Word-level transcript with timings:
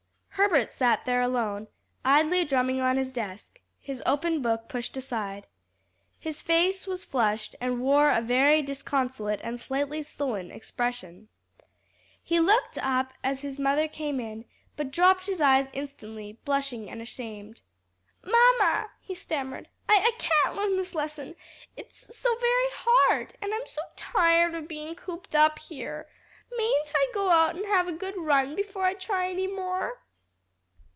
Herbert 0.35 0.71
sat 0.71 1.05
there 1.05 1.21
alone, 1.21 1.67
idly 2.03 2.43
drumming 2.45 2.81
on 2.81 2.97
his 2.97 3.13
desk, 3.13 3.61
the 3.85 4.01
open 4.09 4.41
book 4.41 4.67
pushed 4.67 4.97
aside. 4.97 5.45
His 6.17 6.41
face 6.41 6.87
was 6.87 7.05
flushed 7.05 7.55
and 7.61 7.79
wore 7.79 8.09
a 8.09 8.21
very 8.21 8.63
disconsolate 8.63 9.39
and 9.43 9.59
slightly 9.59 10.01
sullen 10.01 10.49
expression. 10.51 11.29
He 12.23 12.39
looked 12.39 12.79
up 12.79 13.13
as 13.23 13.41
his 13.43 13.59
mother 13.59 13.87
came 13.87 14.19
in, 14.19 14.45
but 14.75 14.89
dropped 14.89 15.27
his 15.27 15.41
eyes 15.41 15.67
instantly, 15.73 16.39
blushing 16.43 16.89
and 16.89 17.03
ashamed. 17.03 17.61
"Mamma," 18.23 18.89
he 18.99 19.13
stammered, 19.13 19.69
"I 19.87 19.97
I 19.99 20.11
can't 20.17 20.55
learn 20.55 20.75
this 20.75 20.95
lesson, 20.95 21.35
it's 21.77 22.17
so 22.17 22.35
very 22.37 22.69
hard, 22.71 23.35
and 23.43 23.53
I'm 23.53 23.67
so 23.67 23.81
tired 23.95 24.55
of 24.55 24.67
being 24.67 24.95
cooped 24.95 25.35
up 25.35 25.59
here. 25.59 26.07
Mayn't 26.57 26.91
I 26.95 27.11
go 27.13 27.29
out 27.29 27.55
and 27.55 27.65
have 27.67 27.87
a 27.87 27.91
good 27.93 28.17
run 28.17 28.55
before 28.55 28.83
I 28.83 28.95
try 28.95 29.29
any 29.29 29.45
more?" 29.45 29.99